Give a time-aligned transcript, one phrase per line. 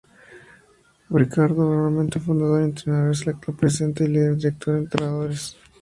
[1.11, 5.57] Ricardo Barrionuevo, fundador y entrenador, es el actual presidente líder y director de entrenadores.